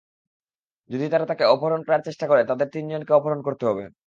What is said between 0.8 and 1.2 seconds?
যদি